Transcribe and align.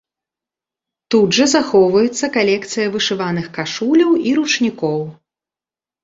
Тут 1.15 1.35
жа 1.37 1.45
захоўваецца 1.55 2.29
калекцыя 2.37 2.87
вышываных 2.95 3.45
кашуляў 3.59 4.15
і 4.31 4.33
ручнікоў. 4.39 4.97